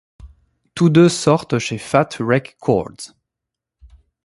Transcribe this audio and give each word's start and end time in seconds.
Tous 0.73 0.89
deux 0.89 1.09
sortent 1.09 1.59
chez 1.59 1.77
Fat 1.77 2.09
Wreck 2.19 2.57
Chords. 2.59 3.13